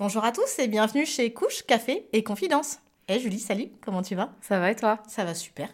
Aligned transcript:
Bonjour 0.00 0.24
à 0.24 0.32
tous 0.32 0.58
et 0.58 0.66
bienvenue 0.66 1.06
chez 1.06 1.32
Couche, 1.32 1.62
Café 1.62 2.08
et 2.12 2.24
Confidence. 2.24 2.80
Eh 3.06 3.20
Julie, 3.20 3.38
salut, 3.38 3.68
comment 3.80 4.02
tu 4.02 4.16
vas? 4.16 4.32
Ça 4.40 4.58
va 4.58 4.72
et 4.72 4.74
toi? 4.74 4.98
Ça 5.06 5.24
va 5.24 5.34
super. 5.34 5.68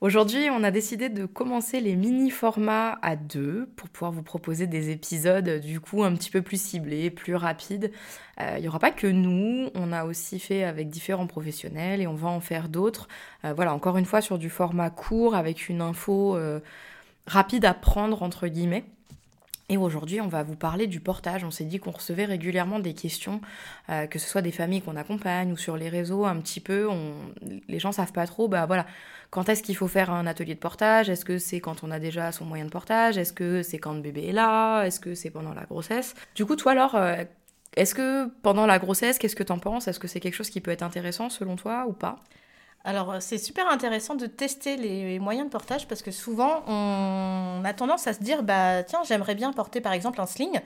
Aujourd'hui, 0.00 0.48
on 0.50 0.64
a 0.64 0.70
décidé 0.70 1.10
de 1.10 1.26
commencer 1.26 1.82
les 1.82 1.94
mini-formats 1.94 2.98
à 3.02 3.16
deux 3.16 3.68
pour 3.76 3.90
pouvoir 3.90 4.12
vous 4.12 4.22
proposer 4.22 4.66
des 4.66 4.88
épisodes 4.88 5.60
du 5.60 5.78
coup 5.78 6.04
un 6.04 6.14
petit 6.14 6.30
peu 6.30 6.40
plus 6.40 6.58
ciblés, 6.58 7.10
plus 7.10 7.34
rapides. 7.34 7.92
Euh, 8.40 8.54
il 8.56 8.62
n'y 8.62 8.68
aura 8.68 8.78
pas 8.78 8.92
que 8.92 9.06
nous, 9.06 9.68
on 9.74 9.92
a 9.92 10.06
aussi 10.06 10.38
fait 10.38 10.64
avec 10.64 10.88
différents 10.88 11.26
professionnels 11.26 12.00
et 12.00 12.06
on 12.06 12.14
va 12.14 12.28
en 12.28 12.40
faire 12.40 12.70
d'autres. 12.70 13.08
Euh, 13.44 13.52
voilà, 13.52 13.74
encore 13.74 13.98
une 13.98 14.06
fois 14.06 14.22
sur 14.22 14.38
du 14.38 14.48
format 14.48 14.88
court 14.88 15.34
avec 15.34 15.68
une 15.68 15.82
info 15.82 16.34
euh, 16.34 16.60
rapide 17.26 17.66
à 17.66 17.74
prendre 17.74 18.22
entre 18.22 18.48
guillemets. 18.48 18.84
Et 19.70 19.78
aujourd'hui, 19.78 20.20
on 20.20 20.28
va 20.28 20.42
vous 20.42 20.56
parler 20.56 20.86
du 20.86 21.00
portage. 21.00 21.42
On 21.42 21.50
s'est 21.50 21.64
dit 21.64 21.78
qu'on 21.78 21.90
recevait 21.90 22.26
régulièrement 22.26 22.80
des 22.80 22.92
questions, 22.94 23.40
euh, 23.88 24.06
que 24.06 24.18
ce 24.18 24.28
soit 24.28 24.42
des 24.42 24.52
familles 24.52 24.82
qu'on 24.82 24.96
accompagne 24.96 25.52
ou 25.52 25.56
sur 25.56 25.76
les 25.76 25.88
réseaux, 25.88 26.26
un 26.26 26.36
petit 26.36 26.60
peu. 26.60 26.88
Les 27.68 27.78
gens 27.78 27.90
savent 27.92 28.12
pas 28.12 28.26
trop, 28.26 28.46
bah 28.46 28.66
voilà, 28.66 28.86
quand 29.30 29.48
est-ce 29.48 29.62
qu'il 29.62 29.76
faut 29.76 29.88
faire 29.88 30.10
un 30.10 30.26
atelier 30.26 30.54
de 30.54 30.60
portage? 30.60 31.08
Est-ce 31.08 31.24
que 31.24 31.38
c'est 31.38 31.60
quand 31.60 31.82
on 31.82 31.90
a 31.90 31.98
déjà 31.98 32.30
son 32.30 32.44
moyen 32.44 32.66
de 32.66 32.70
portage? 32.70 33.16
Est-ce 33.16 33.32
que 33.32 33.62
c'est 33.62 33.78
quand 33.78 33.94
le 33.94 34.00
bébé 34.00 34.28
est 34.28 34.32
là? 34.32 34.84
Est-ce 34.84 35.00
que 35.00 35.14
c'est 35.14 35.30
pendant 35.30 35.54
la 35.54 35.64
grossesse? 35.64 36.14
Du 36.34 36.44
coup, 36.44 36.56
toi 36.56 36.72
alors, 36.72 36.94
euh, 36.94 37.24
est-ce 37.76 37.94
que 37.94 38.28
pendant 38.42 38.66
la 38.66 38.78
grossesse, 38.78 39.18
qu'est-ce 39.18 39.36
que 39.36 39.42
t'en 39.42 39.58
penses? 39.58 39.88
Est-ce 39.88 39.98
que 39.98 40.08
c'est 40.08 40.20
quelque 40.20 40.34
chose 40.34 40.50
qui 40.50 40.60
peut 40.60 40.70
être 40.70 40.82
intéressant 40.82 41.30
selon 41.30 41.56
toi 41.56 41.86
ou 41.88 41.92
pas? 41.92 42.16
Alors, 42.86 43.12
euh, 43.12 43.16
c'est 43.20 43.38
super 43.38 43.66
intéressant 43.68 44.14
de 44.14 44.26
tester 44.26 44.76
les 44.76 45.18
moyens 45.18 45.46
de 45.46 45.50
portage 45.50 45.88
parce 45.88 46.02
que 46.02 46.10
souvent, 46.10 46.62
on 46.66 47.62
a 47.64 47.72
tendance 47.72 48.06
à 48.06 48.12
se 48.12 48.22
dire, 48.22 48.42
bah 48.42 48.82
tiens, 48.82 49.00
j'aimerais 49.04 49.34
bien 49.34 49.52
porter 49.54 49.80
par 49.80 49.94
exemple 49.94 50.20
un 50.20 50.26
sling. 50.26 50.60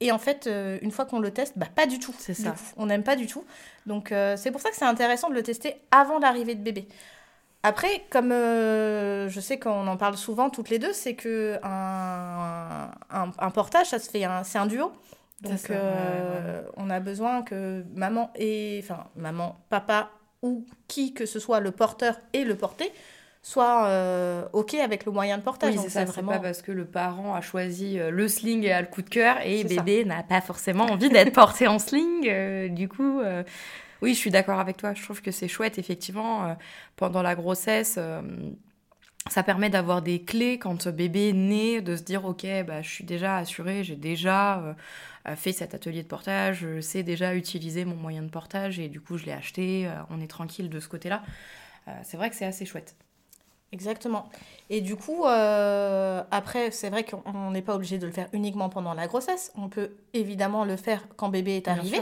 Et 0.00 0.12
en 0.12 0.18
fait, 0.18 0.46
euh, 0.46 0.78
une 0.82 0.90
fois 0.90 1.06
qu'on 1.06 1.18
le 1.18 1.30
teste, 1.30 1.56
bah 1.56 1.68
pas 1.74 1.86
du 1.86 1.98
tout. 1.98 2.14
C'est 2.18 2.34
ça. 2.34 2.54
on 2.76 2.86
n'aime 2.86 3.02
pas 3.02 3.16
du 3.16 3.26
tout. 3.26 3.44
Donc, 3.86 4.12
euh, 4.12 4.36
c'est 4.36 4.50
pour 4.50 4.60
ça 4.60 4.68
que 4.68 4.76
c'est 4.76 4.84
intéressant 4.84 5.30
de 5.30 5.34
le 5.34 5.42
tester 5.42 5.76
avant 5.90 6.18
l'arrivée 6.18 6.54
de 6.54 6.62
bébé. 6.62 6.86
Après, 7.62 8.04
comme 8.10 8.30
je 8.30 9.40
sais 9.40 9.58
qu'on 9.58 9.86
en 9.86 9.96
parle 9.96 10.16
souvent 10.16 10.50
toutes 10.50 10.68
les 10.68 10.80
deux, 10.80 10.92
c'est 10.92 11.14
que 11.14 11.60
un, 11.62 12.90
un, 13.08 13.50
portage, 13.50 13.86
ça 13.86 14.00
se 14.00 14.10
fait, 14.10 14.26
c'est 14.42 14.58
un 14.58 14.66
duo. 14.66 14.92
Donc, 15.42 15.70
on 16.76 16.90
a 16.90 17.00
besoin 17.00 17.42
que 17.42 17.84
maman 17.94 18.32
et, 18.34 18.80
enfin, 18.82 19.06
maman, 19.14 19.56
papa 19.70 20.10
ou 20.42 20.66
qui 20.88 21.14
que 21.14 21.26
ce 21.26 21.38
soit 21.38 21.60
le 21.60 21.70
porteur 21.70 22.16
et 22.32 22.44
le 22.44 22.56
porté 22.56 22.92
soit 23.42 23.86
euh, 23.86 24.44
ok 24.52 24.74
avec 24.74 25.04
le 25.04 25.12
moyen 25.12 25.36
de 25.36 25.42
portage. 25.42 25.74
Oui, 25.74 25.80
c'est 25.82 25.90
ça, 25.90 26.04
vraiment... 26.04 26.32
pas 26.32 26.38
parce 26.38 26.62
que 26.62 26.70
le 26.70 26.84
parent 26.84 27.34
a 27.34 27.40
choisi 27.40 27.98
euh, 27.98 28.10
le 28.10 28.28
sling 28.28 28.62
et 28.62 28.72
a 28.72 28.80
le 28.80 28.86
coup 28.86 29.02
de 29.02 29.10
cœur 29.10 29.38
et 29.44 29.64
bébé 29.64 30.04
n'a 30.04 30.22
pas 30.22 30.40
forcément 30.40 30.84
envie 30.84 31.08
d'être 31.08 31.32
porté 31.34 31.66
en 31.66 31.78
sling. 31.78 32.28
Euh, 32.28 32.68
du 32.68 32.88
coup, 32.88 33.20
oui, 34.00 34.14
je 34.14 34.18
suis 34.18 34.30
d'accord 34.30 34.60
avec 34.60 34.76
toi. 34.76 34.94
Je 34.94 35.02
trouve 35.02 35.20
que 35.22 35.30
c'est 35.30 35.48
chouette, 35.48 35.78
effectivement, 35.78 36.56
pendant 36.96 37.22
la 37.22 37.34
grossesse. 37.34 37.98
Ça 39.30 39.42
permet 39.42 39.70
d'avoir 39.70 40.02
des 40.02 40.22
clés 40.22 40.58
quand 40.58 40.88
bébé 40.88 41.28
est 41.28 41.32
né, 41.32 41.80
de 41.80 41.96
se 41.96 42.02
dire 42.02 42.24
ok, 42.24 42.46
bah, 42.66 42.82
je 42.82 42.88
suis 42.88 43.04
déjà 43.04 43.36
assurée, 43.36 43.84
j'ai 43.84 43.96
déjà 43.96 44.74
fait 45.36 45.52
cet 45.52 45.74
atelier 45.74 46.02
de 46.02 46.08
portage, 46.08 46.60
je 46.60 46.80
sais 46.80 47.02
déjà 47.02 47.34
utiliser 47.34 47.84
mon 47.84 47.94
moyen 47.94 48.22
de 48.22 48.28
portage 48.28 48.80
et 48.80 48.88
du 48.88 49.00
coup 49.00 49.18
je 49.18 49.26
l'ai 49.26 49.32
acheté, 49.32 49.86
euh, 49.86 49.92
on 50.10 50.20
est 50.20 50.26
tranquille 50.26 50.68
de 50.68 50.80
ce 50.80 50.88
côté-là. 50.88 51.22
Euh, 51.88 51.92
c'est 52.02 52.16
vrai 52.16 52.30
que 52.30 52.36
c'est 52.36 52.44
assez 52.44 52.64
chouette. 52.64 52.96
Exactement. 53.72 54.28
Et 54.68 54.82
du 54.82 54.96
coup, 54.96 55.24
euh, 55.24 56.22
après, 56.30 56.70
c'est 56.70 56.90
vrai 56.90 57.04
qu'on 57.04 57.50
n'est 57.50 57.62
pas 57.62 57.74
obligé 57.74 57.98
de 57.98 58.06
le 58.06 58.12
faire 58.12 58.28
uniquement 58.34 58.68
pendant 58.68 58.92
la 58.92 59.06
grossesse. 59.06 59.50
On 59.56 59.68
peut 59.68 59.92
évidemment 60.12 60.64
le 60.66 60.76
faire 60.76 61.06
quand 61.16 61.30
bébé 61.30 61.56
est 61.56 61.68
arrivé. 61.68 62.00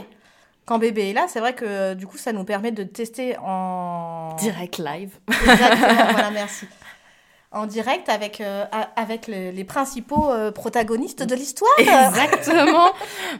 Quand 0.65 0.79
bébé 0.79 1.09
est 1.09 1.13
là, 1.13 1.25
c'est 1.27 1.39
vrai 1.39 1.55
que 1.55 1.93
du 1.93 2.05
coup, 2.05 2.17
ça 2.17 2.33
nous 2.33 2.43
permet 2.43 2.71
de 2.71 2.83
tester 2.83 3.37
en... 3.37 4.35
Direct 4.35 4.79
live. 4.79 5.17
Exactement, 5.29 6.11
voilà, 6.11 6.31
merci 6.31 6.67
en 7.53 7.65
direct 7.65 8.07
avec, 8.07 8.39
euh, 8.39 8.65
avec 8.95 9.27
les, 9.27 9.63
principaux 9.65 10.31
euh, 10.31 10.51
protagonistes 10.51 11.23
de 11.23 11.35
l'histoire. 11.35 11.71
Exactement. 11.77 12.91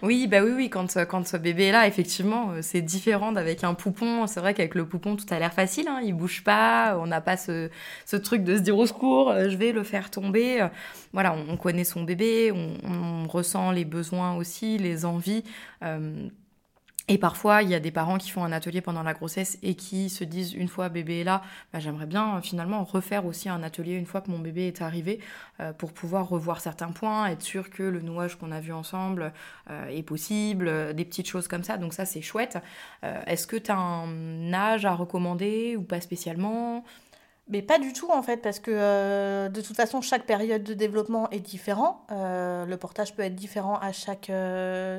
oui, 0.01 0.27
bah 0.27 0.43
oui, 0.43 0.51
oui, 0.53 0.69
quand, 0.69 0.97
quand 1.05 1.25
ce 1.25 1.37
bébé 1.37 1.67
est 1.67 1.71
là, 1.71 1.87
effectivement, 1.87 2.51
euh, 2.51 2.59
c'est 2.61 2.81
différent 2.81 3.31
d'avec 3.31 3.63
un 3.63 3.73
poupon. 3.73 4.27
C'est 4.27 4.41
vrai 4.41 4.53
qu'avec 4.53 4.75
le 4.75 4.85
poupon, 4.85 5.15
tout 5.15 5.25
a 5.29 5.39
l'air 5.39 5.53
facile, 5.53 5.87
hein, 5.87 6.01
il 6.03 6.13
bouge 6.13 6.43
pas, 6.43 6.97
on 6.99 7.07
n'a 7.07 7.21
pas 7.21 7.37
ce, 7.37 7.69
ce, 8.05 8.17
truc 8.17 8.43
de 8.43 8.57
se 8.57 8.61
dire 8.61 8.77
au 8.77 8.85
secours, 8.85 9.33
je 9.33 9.55
vais 9.55 9.71
le 9.71 9.83
faire 9.83 10.11
tomber. 10.11 10.67
Voilà, 11.13 11.33
on, 11.33 11.55
connaît 11.55 11.85
son 11.85 12.03
bébé, 12.03 12.51
on, 12.51 12.77
on, 12.83 13.27
ressent 13.27 13.71
les 13.71 13.85
besoins 13.85 14.35
aussi, 14.35 14.77
les 14.77 15.05
envies. 15.05 15.43
Et 17.07 17.17
parfois, 17.17 17.63
il 17.63 17.69
y 17.69 17.75
a 17.75 17.79
des 17.79 17.91
parents 17.91 18.17
qui 18.17 18.29
font 18.29 18.43
un 18.43 18.51
atelier 18.51 18.79
pendant 18.79 19.03
la 19.03 19.13
grossesse 19.13 19.57
et 19.63 19.75
qui 19.75 20.09
se 20.09 20.23
disent 20.23 20.53
une 20.53 20.67
fois 20.67 20.87
bébé 20.89 21.21
est 21.21 21.23
là, 21.23 21.41
bah, 21.73 21.79
j'aimerais 21.79 22.05
bien 22.05 22.37
euh, 22.37 22.41
finalement 22.41 22.83
refaire 22.83 23.25
aussi 23.25 23.49
un 23.49 23.63
atelier 23.63 23.93
une 23.95 24.05
fois 24.05 24.21
que 24.21 24.29
mon 24.31 24.39
bébé 24.39 24.67
est 24.67 24.81
arrivé 24.81 25.19
euh, 25.59 25.73
pour 25.73 25.93
pouvoir 25.93 26.29
revoir 26.29 26.61
certains 26.61 26.91
points, 26.91 27.27
être 27.27 27.41
sûr 27.41 27.69
que 27.69 27.83
le 27.83 28.01
nouage 28.01 28.35
qu'on 28.37 28.51
a 28.51 28.59
vu 28.59 28.71
ensemble 28.71 29.33
euh, 29.69 29.87
est 29.87 30.03
possible, 30.03 30.93
des 30.93 31.05
petites 31.05 31.27
choses 31.27 31.47
comme 31.47 31.63
ça. 31.63 31.77
Donc 31.77 31.93
ça, 31.93 32.05
c'est 32.05 32.21
chouette. 32.21 32.57
Est-ce 33.03 33.47
que 33.47 33.55
tu 33.57 33.71
un 33.71 34.53
âge 34.53 34.85
à 34.85 34.93
recommander 34.93 35.75
ou 35.77 35.81
pas 35.81 36.01
spécialement? 36.01 36.83
Mais 37.51 37.61
pas 37.61 37.79
du 37.79 37.93
tout 37.93 38.09
en 38.11 38.21
fait, 38.23 38.37
parce 38.37 38.59
que 38.59 39.47
de 39.47 39.61
toute 39.61 39.75
façon, 39.75 40.01
chaque 40.01 40.25
période 40.25 40.63
de 40.63 40.73
développement 40.73 41.29
est 41.29 41.39
différent. 41.39 42.05
le 42.09 42.75
portage 42.75 43.15
peut 43.15 43.23
être 43.23 43.35
différent 43.35 43.75
à 43.75 43.91
chaque, 43.91 44.31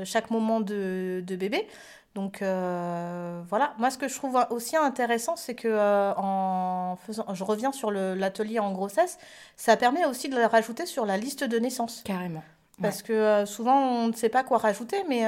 chaque 0.04 0.30
moment 0.30 0.60
de, 0.60 1.22
de 1.26 1.36
bébé. 1.36 1.66
Donc 2.14 2.42
euh, 2.42 3.40
voilà, 3.48 3.74
moi 3.78 3.90
ce 3.90 3.96
que 3.96 4.06
je 4.06 4.14
trouve 4.14 4.38
aussi 4.50 4.76
intéressant, 4.76 5.36
c'est 5.36 5.54
que 5.54 5.68
euh, 5.68 6.12
en 6.16 6.96
faisant, 6.96 7.24
je 7.32 7.42
reviens 7.42 7.72
sur 7.72 7.90
l'atelier 7.90 8.58
en 8.58 8.72
grossesse, 8.72 9.18
ça 9.56 9.76
permet 9.76 10.04
aussi 10.04 10.28
de 10.28 10.36
le 10.36 10.44
rajouter 10.44 10.84
sur 10.84 11.06
la 11.06 11.16
liste 11.16 11.44
de 11.44 11.58
naissance. 11.58 12.02
Carrément. 12.04 12.42
Parce 12.82 13.02
que 13.02 13.12
euh, 13.12 13.46
souvent 13.46 13.78
on 13.78 14.08
ne 14.08 14.12
sait 14.12 14.28
pas 14.28 14.44
quoi 14.44 14.58
rajouter, 14.58 15.04
mais 15.08 15.20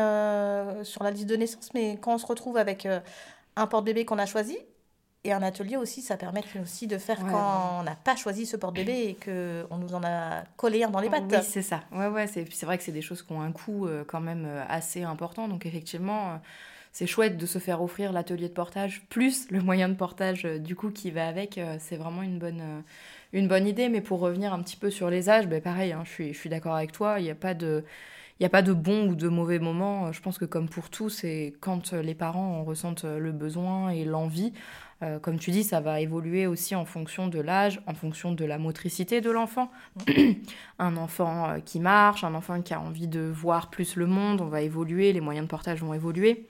sur 0.85 1.03
la 1.03 1.11
liste 1.11 1.27
de 1.27 1.37
naissance, 1.37 1.71
mais 1.73 1.99
quand 2.01 2.15
on 2.15 2.19
se 2.19 2.27
retrouve 2.27 2.59
avec 2.59 2.87
un 3.57 3.67
porte-bébé 3.67 4.05
qu'on 4.05 4.19
a 4.19 4.27
choisi, 4.27 4.59
et 5.25 5.33
un 5.33 5.43
atelier 5.43 5.77
aussi, 5.77 6.03
ça 6.03 6.17
permet 6.17 6.43
aussi 6.63 6.87
de 6.87 6.99
faire 6.99 7.19
quand 7.19 7.81
on 7.81 7.83
n'a 7.83 7.97
pas 7.97 8.15
choisi 8.15 8.47
ce 8.47 8.57
porte-bébé 8.57 8.93
et 8.93 9.15
qu'on 9.15 9.79
nous 9.79 9.95
en 9.95 10.05
a 10.05 10.45
collé 10.57 10.85
un 10.85 10.91
dans 10.91 11.01
les 11.01 11.11
pattes. 11.11 11.25
Oui, 11.31 11.39
c'est 11.43 11.63
ça. 11.63 11.83
Ouais, 11.93 12.09
ouais, 12.09 12.27
c'est 12.27 12.65
vrai 12.65 12.77
que 12.79 12.85
c'est 12.85 12.93
des 12.93 13.03
choses 13.03 13.23
qui 13.23 13.33
ont 13.33 13.41
un 13.41 13.53
coût 13.53 13.89
quand 14.07 14.21
même 14.21 14.47
assez 14.69 15.03
important. 15.03 15.49
Donc 15.49 15.67
effectivement, 15.67 16.39
c'est 16.95 17.09
chouette 17.09 17.37
de 17.37 17.45
se 17.45 17.59
faire 17.59 17.83
offrir 17.83 18.13
l'atelier 18.13 18.49
de 18.49 18.55
portage 18.55 19.03
plus 19.09 19.51
le 19.51 19.61
moyen 19.61 19.89
de 19.89 19.95
portage 19.95 20.45
euh, 20.45 20.59
du 20.59 20.77
coup 20.77 20.91
qui 20.91 21.11
va 21.11 21.27
avec. 21.27 21.59
Euh, 21.59 21.75
c'est 21.81 21.97
vraiment 21.97 22.23
une 22.23 22.39
bonne, 22.39 22.61
euh, 22.61 22.81
une 23.33 23.49
bonne 23.49 23.67
idée. 23.67 23.89
Mais 23.89 24.01
pour 24.01 24.21
revenir 24.21 24.55
un 24.55 24.63
petit 24.63 24.77
peu 24.77 24.91
sur 24.93 25.11
les 25.11 25.29
âges, 25.29 25.49
ben 25.49 25.61
pareil, 25.61 25.91
hein, 25.91 26.03
je 26.05 26.11
suis, 26.11 26.33
je 26.33 26.39
suis 26.39 26.49
d'accord 26.49 26.77
avec 26.77 26.93
toi. 26.93 27.19
Il 27.19 27.25
n'y 27.25 27.33
a 27.33 27.35
pas 27.35 27.53
de 27.53 27.85
il 28.39 28.43
n'y 28.43 28.47
a 28.47 28.51
pas 28.51 28.63
de 28.63 28.73
bon 28.73 29.09
ou 29.09 29.17
de 29.17 29.29
mauvais 29.29 29.59
moment. 29.59 30.13
Je 30.13 30.21
pense 30.21 30.39
que 30.39 30.45
comme 30.45 30.69
pour 30.69 30.89
tout, 30.89 31.09
c'est 31.09 31.55
quand 31.61 31.93
les 31.93 32.15
parents 32.15 32.61
en 32.61 32.65
ressentent 32.65 33.05
le 33.05 33.31
besoin 33.31 33.91
et 33.91 34.05
l'envie. 34.05 34.53
Comme 35.23 35.39
tu 35.39 35.51
dis, 35.51 35.65
ça 35.65 35.81
va 35.81 36.01
évoluer 36.01 36.47
aussi 36.47 36.75
en 36.75 36.85
fonction 36.85 37.29
de 37.29 37.39
l'âge, 37.39 37.81
en 37.87 37.95
fonction 37.95 38.33
de 38.33 38.45
la 38.45 38.59
motricité 38.59 39.21
de 39.21 39.31
l'enfant. 39.31 39.71
un 40.79 40.97
enfant 40.97 41.61
qui 41.65 41.79
marche, 41.81 42.25
un 42.25 42.35
enfant 42.35 42.63
qui 42.63 42.73
a 42.73 42.81
envie 42.81 43.09
de 43.09 43.21
voir 43.21 43.71
plus 43.71 43.97
le 43.97 44.07
monde, 44.07 44.41
on 44.41 44.49
va 44.49 44.63
évoluer, 44.63 45.13
les 45.13 45.21
moyens 45.21 45.47
de 45.47 45.51
portage 45.51 45.81
vont 45.81 45.93
évoluer. 45.93 46.47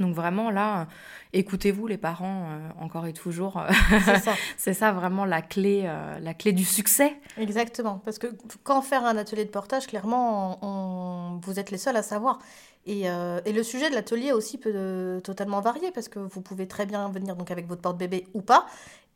Donc 0.00 0.14
vraiment 0.14 0.50
là, 0.50 0.88
écoutez-vous 1.32 1.86
les 1.86 1.98
parents 1.98 2.46
euh, 2.48 2.68
encore 2.80 3.06
et 3.06 3.12
toujours. 3.12 3.58
Euh, 3.58 3.68
c'est 4.56 4.72
ça. 4.72 4.92
vraiment 4.92 5.24
la 5.24 5.42
clé, 5.42 5.82
euh, 5.84 6.18
la 6.18 6.34
clé 6.34 6.52
du 6.52 6.64
succès. 6.64 7.16
Exactement, 7.38 8.00
parce 8.04 8.18
que 8.18 8.26
quand 8.64 8.80
faire 8.80 9.04
un 9.04 9.16
atelier 9.16 9.44
de 9.44 9.50
portage, 9.50 9.86
clairement, 9.86 10.58
on, 10.62 11.38
vous 11.42 11.60
êtes 11.60 11.70
les 11.70 11.78
seuls 11.78 11.96
à 11.96 12.02
savoir. 12.02 12.38
Et, 12.86 13.02
et 13.02 13.52
le 13.52 13.62
sujet 13.62 13.90
de 13.90 13.94
l'atelier 13.94 14.32
aussi 14.32 14.56
peut 14.56 15.20
totalement 15.22 15.60
varier 15.60 15.90
parce 15.92 16.08
que 16.08 16.18
vous 16.18 16.40
pouvez 16.40 16.66
très 16.66 16.86
bien 16.86 17.10
venir 17.10 17.36
donc 17.36 17.50
avec 17.50 17.68
votre 17.68 17.82
porte-bébé 17.82 18.26
ou 18.32 18.40
pas, 18.40 18.64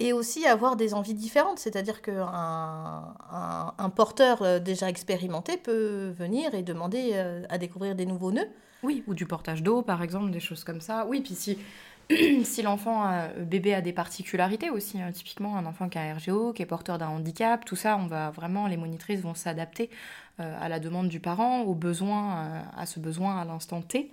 et 0.00 0.12
aussi 0.12 0.46
avoir 0.46 0.76
des 0.76 0.94
envies 0.94 1.14
différentes. 1.14 1.58
C'est-à-dire 1.58 2.02
qu'un 2.02 2.26
un, 2.26 3.74
un, 3.78 3.90
porteur 3.90 4.60
déjà 4.60 4.88
expérimenté 4.88 5.56
peut 5.56 6.12
venir 6.16 6.54
et 6.54 6.62
demander 6.62 7.14
à 7.48 7.58
découvrir 7.58 7.94
des 7.94 8.06
nouveaux 8.06 8.32
nœuds. 8.32 8.48
Oui, 8.82 9.02
ou 9.06 9.14
du 9.14 9.24
portage 9.24 9.62
d'eau, 9.62 9.82
par 9.82 10.02
exemple, 10.02 10.30
des 10.30 10.40
choses 10.40 10.64
comme 10.64 10.80
ça. 10.80 11.06
Oui, 11.06 11.20
puis 11.20 11.34
si 11.34 11.58
si 12.44 12.62
l'enfant 12.62 13.10
bébé 13.38 13.74
a 13.74 13.80
des 13.80 13.92
particularités 13.92 14.68
aussi, 14.68 15.00
hein, 15.00 15.10
typiquement 15.12 15.56
un 15.56 15.64
enfant 15.64 15.88
qui 15.88 15.98
a 15.98 16.02
un 16.02 16.14
RGO, 16.14 16.52
qui 16.52 16.62
est 16.62 16.66
porteur 16.66 16.98
d'un 16.98 17.08
handicap, 17.08 17.64
tout 17.64 17.76
ça, 17.76 17.96
on 17.96 18.06
va 18.06 18.30
vraiment, 18.30 18.66
les 18.66 18.76
monitrices 18.76 19.20
vont 19.20 19.34
s'adapter 19.34 19.90
à 20.38 20.68
la 20.68 20.80
demande 20.80 21.08
du 21.08 21.20
parent, 21.20 21.62
au 21.62 21.74
besoin, 21.74 22.64
à 22.76 22.86
ce 22.86 22.98
besoin 23.00 23.40
à 23.40 23.44
l'instant 23.44 23.80
T. 23.80 24.10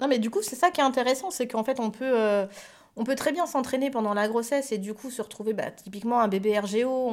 Non, 0.00 0.06
mais 0.08 0.18
du 0.18 0.30
coup, 0.30 0.42
c'est 0.42 0.56
ça 0.56 0.70
qui 0.70 0.80
est 0.80 0.84
intéressant, 0.84 1.30
c'est 1.30 1.48
qu'en 1.48 1.64
fait, 1.64 1.80
on 1.80 1.90
peut, 1.90 2.46
on 2.96 3.04
peut 3.04 3.14
très 3.14 3.32
bien 3.32 3.46
s'entraîner 3.46 3.90
pendant 3.90 4.12
la 4.12 4.28
grossesse 4.28 4.70
et 4.70 4.78
du 4.78 4.92
coup 4.92 5.10
se 5.10 5.22
retrouver, 5.22 5.54
bah, 5.54 5.70
typiquement 5.70 6.20
un 6.20 6.28
bébé 6.28 6.58
RGO, 6.58 7.10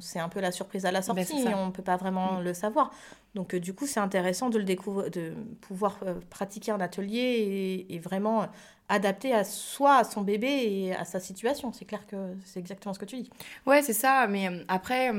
c'est 0.00 0.18
un 0.18 0.28
peu 0.28 0.40
la 0.40 0.52
surprise 0.52 0.86
à 0.86 0.92
la 0.92 1.02
sortie, 1.02 1.44
on 1.54 1.66
ne 1.66 1.70
peut 1.70 1.82
pas 1.82 1.96
vraiment 1.96 2.34
mm. 2.34 2.44
le 2.44 2.54
savoir. 2.54 2.90
Donc 3.34 3.54
euh, 3.54 3.60
du 3.60 3.74
coup 3.74 3.86
c'est 3.86 4.00
intéressant 4.00 4.48
de, 4.48 4.58
le 4.58 4.64
découvrir, 4.64 5.10
de 5.10 5.34
pouvoir 5.60 5.98
euh, 6.02 6.14
pratiquer 6.30 6.72
un 6.72 6.80
atelier 6.80 7.86
et, 7.88 7.98
vraiment 7.98 8.46
adapter 8.88 9.32
à 9.32 9.44
soi, 9.44 9.98
à 9.98 10.04
son 10.04 10.22
bébé 10.22 10.48
et 10.48 10.94
à 10.94 11.04
sa 11.04 11.20
situation. 11.20 11.72
C'est 11.72 11.84
clair 11.84 12.06
que 12.06 12.16
c'est 12.44 12.58
exactement 12.58 12.92
ce 12.92 12.98
que 12.98 13.04
tu 13.04 13.16
dis. 13.16 13.30
Ouais, 13.66 13.82
c'est 13.82 13.92
ça. 13.92 14.26
Mais 14.26 14.48
euh, 14.48 14.64
après, 14.66 15.12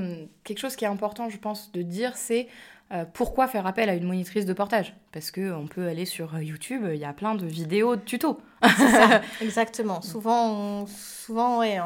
quelque 0.44 0.60
chose 0.60 0.76
qui 0.76 0.84
est 0.84 0.90
important, 0.90 1.30
je 1.30 1.38
pense, 1.38 1.72
de 1.72 1.82
dire, 1.82 2.18
c'est 2.18 2.48
euh, 2.94 3.06
pourquoi 3.14 3.48
faire 3.48 3.66
appel 3.68 3.90
à 3.90 3.96
une 3.96 4.04
monitrice 4.04 4.46
de 4.46 4.54
portage? 4.54 4.94
Parce 5.14 5.32
qu'on 5.32 5.68
peut 5.70 5.88
aller 5.88 6.06
sur 6.06 6.36
euh, 6.36 6.44
YouTube, 6.44 6.86
il 6.92 7.00
y 7.00 7.06
a 7.06 7.14
plein 7.14 7.36
de 7.36 7.46
vidéos 7.46 7.96
de 7.96 8.02
tutos. 8.02 8.40
ça, 8.62 9.22
exactement. 9.42 10.02
Souvent, 10.02 10.52
on, 10.52 10.86
souvent 10.88 11.60
ouais, 11.60 11.80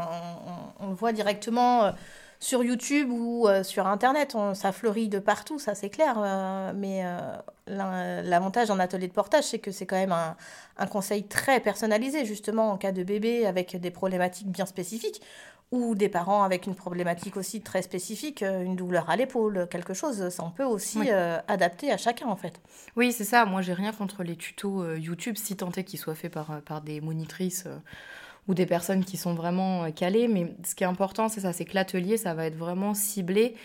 on, 0.79 0.89
le 0.89 0.95
voit 0.95 1.11
directement 1.11 1.85
euh, 1.85 1.91
sur 2.39 2.63
YouTube 2.63 3.09
ou 3.11 3.47
sur 3.63 3.87
Internet. 3.87 4.35
ça 4.53 4.71
fleurit 4.71 5.07
de 5.07 5.19
partout, 5.19 5.57
ça 5.57 5.73
c'est 5.73 5.89
clair. 5.89 6.19
mais 6.75 7.03
l'avantage 7.65 8.69
en 8.69 8.77
atelier 8.77 9.07
de 9.07 9.13
portage, 9.13 9.45
c'est 9.45 9.57
que 9.57 9.71
c'est 9.71 9.85
quand 9.85 9.95
même 9.95 10.11
un, 10.11 10.35
un 10.77 10.85
conseil 10.85 11.23
très 11.23 11.59
personnalisé, 11.59 12.25
justement, 12.25 12.71
en 12.71 12.77
cas 12.77 12.91
de 12.91 13.03
bébé 13.03 13.47
avec 13.47 13.79
des 13.79 13.89
problématiques 13.89 14.51
bien 14.51 14.65
spécifiques 14.65 15.21
ou 15.71 15.95
des 15.95 16.09
parents 16.09 16.44
avec 16.44 16.67
une 16.67 16.75
problématique 16.75 17.38
aussi 17.38 17.62
très 17.62 17.81
spécifique, 17.81 18.44
euh, 18.44 18.63
une 18.63 18.75
douleur 18.75 19.09
à 19.09 19.15
l'épaule, 19.15 19.67
quelque 19.69 19.94
chose, 19.94 20.29
ça 20.29 20.44
on 20.44 20.51
peut 20.51 20.63
aussi 20.63 21.00
euh, 21.07 21.39
adapter 21.47 21.91
à 21.91 21.97
chacun 21.97 22.27
en 22.27 22.35
fait. 22.35 22.62
Oui, 22.95 23.12
c'est 23.12 23.23
ça. 23.23 23.45
Moi, 23.45 23.62
j'ai 23.62 23.73
rien 23.73 23.91
contre 23.91 24.23
les 24.23 24.35
tutos 24.35 24.83
euh, 24.83 24.97
YouTube, 24.97 25.35
si 25.38 25.56
tant 25.56 25.71
est 25.71 25.83
qu'ils 25.83 26.00
soient 26.00 26.15
faits 26.15 26.31
par, 26.31 26.62
par 26.62 26.81
des 26.81 27.01
monitrices 27.01 27.67
ou 28.47 28.53
des 28.53 28.65
personnes 28.65 29.03
qui 29.03 29.17
sont 29.17 29.33
vraiment 29.33 29.91
calées. 29.91 30.27
Mais 30.27 30.56
ce 30.63 30.75
qui 30.75 30.83
est 30.83 30.88
important, 30.88 31.29
c'est 31.29 31.41
ça, 31.41 31.51
c'est 31.51 31.65
que 31.65 31.73
l'atelier, 31.73 32.17
ça 32.17 32.33
va 32.33 32.45
être 32.45 32.57
vraiment 32.57 32.94
ciblé 32.94 33.56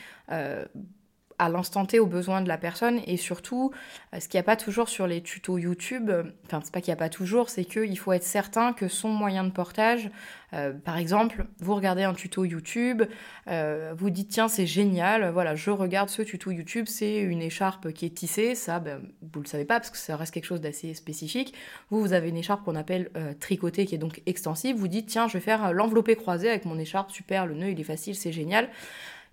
à 1.41 1.49
l'instant 1.49 1.87
T 1.87 1.99
aux 1.99 2.07
besoins 2.07 2.43
de 2.43 2.49
la 2.49 2.59
personne 2.59 3.01
et 3.07 3.17
surtout 3.17 3.73
euh, 4.15 4.21
ce 4.21 4.29
qu'il 4.29 4.37
n'y 4.37 4.43
a 4.43 4.45
pas 4.45 4.57
toujours 4.57 4.91
sur 4.91 5.07
les 5.07 5.23
tutos 5.23 5.57
YouTube, 5.57 6.11
euh, 6.11 6.25
enfin 6.45 6.61
c'est 6.63 6.73
pas 6.73 6.83
qu'il 6.83 6.91
n'y 6.91 6.99
a 6.99 6.99
pas 6.99 7.09
toujours, 7.09 7.49
c'est 7.49 7.65
qu'il 7.65 7.99
faut 7.99 8.13
être 8.13 8.25
certain 8.25 8.75
que 8.75 8.89
son 8.89 9.09
moyen 9.09 9.43
de 9.43 9.51
portage, 9.51 10.11
euh, 10.53 10.73
par 10.73 10.99
exemple, 10.99 11.47
vous 11.61 11.75
regardez 11.75 12.03
un 12.03 12.13
tuto 12.13 12.45
YouTube, 12.45 13.05
vous 13.47 14.11
dites 14.11 14.29
tiens 14.29 14.49
c'est 14.49 14.67
génial, 14.67 15.31
voilà 15.31 15.55
je 15.55 15.71
regarde 15.71 16.11
ce 16.11 16.21
tuto 16.23 16.51
YouTube, 16.51 16.85
c'est 16.87 17.19
une 17.19 17.41
écharpe 17.41 17.91
qui 17.93 18.05
est 18.05 18.11
tissée, 18.15 18.55
ça 18.55 18.79
ben, 18.79 19.01
vous 19.33 19.41
le 19.41 19.47
savez 19.47 19.65
pas 19.65 19.81
parce 19.81 19.91
que 19.91 19.97
ça 19.97 20.17
reste 20.17 20.35
quelque 20.35 20.45
chose 20.45 20.61
d'assez 20.61 20.93
spécifique. 20.93 21.55
Vous 21.89 22.01
vous 22.01 22.13
avez 22.13 22.29
une 22.29 22.37
écharpe 22.37 22.65
qu'on 22.65 22.77
appelle 22.77 23.11
tricotée 23.41 23.87
qui 23.87 23.95
est 23.95 23.99
donc 23.99 24.21
extensive, 24.27 24.77
vous 24.77 24.89
dites 24.89 25.07
tiens 25.07 25.27
je 25.27 25.35
vais 25.35 25.41
faire 25.41 25.73
l'enveloppé 25.73 26.17
croisé 26.17 26.51
avec 26.51 26.67
mon 26.67 26.79
écharpe, 26.79 27.11
super, 27.11 27.47
le 27.47 27.55
nœud 27.55 27.71
il 27.71 27.81
est 27.81 27.85
facile, 27.85 28.15
c'est 28.15 28.33
génial. 28.33 28.69